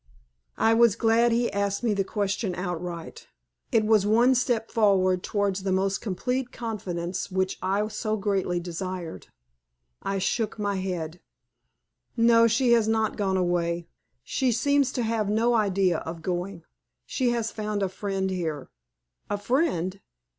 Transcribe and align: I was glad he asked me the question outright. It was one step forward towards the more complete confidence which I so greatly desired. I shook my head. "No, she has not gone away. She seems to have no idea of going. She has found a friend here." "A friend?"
I 0.57 0.73
was 0.73 0.95
glad 0.95 1.31
he 1.31 1.51
asked 1.53 1.83
me 1.83 1.93
the 1.93 2.03
question 2.03 2.55
outright. 2.55 3.27
It 3.71 3.85
was 3.85 4.03
one 4.03 4.33
step 4.33 4.71
forward 4.71 5.21
towards 5.21 5.61
the 5.61 5.71
more 5.71 5.91
complete 5.91 6.51
confidence 6.51 7.29
which 7.29 7.59
I 7.61 7.87
so 7.89 8.17
greatly 8.17 8.59
desired. 8.59 9.27
I 10.01 10.17
shook 10.17 10.57
my 10.57 10.77
head. 10.77 11.21
"No, 12.17 12.47
she 12.47 12.71
has 12.71 12.87
not 12.87 13.15
gone 13.15 13.37
away. 13.37 13.89
She 14.23 14.51
seems 14.51 14.91
to 14.93 15.03
have 15.03 15.29
no 15.29 15.53
idea 15.53 15.99
of 15.99 16.23
going. 16.23 16.63
She 17.05 17.29
has 17.29 17.51
found 17.51 17.83
a 17.83 17.87
friend 17.89 18.31
here." 18.31 18.71
"A 19.29 19.37
friend?" 19.37 20.01